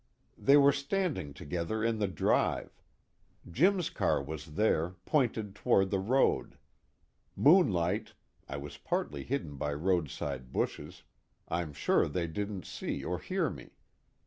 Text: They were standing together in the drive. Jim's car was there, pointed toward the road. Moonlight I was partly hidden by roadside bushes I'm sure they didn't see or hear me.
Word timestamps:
They 0.35 0.57
were 0.57 0.71
standing 0.71 1.31
together 1.31 1.83
in 1.83 1.99
the 1.99 2.07
drive. 2.07 2.81
Jim's 3.47 3.91
car 3.91 4.19
was 4.19 4.55
there, 4.55 4.95
pointed 5.05 5.53
toward 5.53 5.91
the 5.91 5.99
road. 5.99 6.57
Moonlight 7.35 8.13
I 8.49 8.57
was 8.57 8.77
partly 8.77 9.23
hidden 9.23 9.57
by 9.57 9.75
roadside 9.75 10.51
bushes 10.51 11.03
I'm 11.49 11.71
sure 11.71 12.07
they 12.07 12.25
didn't 12.25 12.65
see 12.65 13.03
or 13.03 13.19
hear 13.19 13.51
me. 13.51 13.73